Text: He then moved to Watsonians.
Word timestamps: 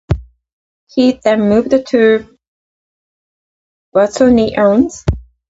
He 0.87 1.19
then 1.23 1.41
moved 1.41 1.69
to 1.89 2.35
Watsonians. 3.95 5.03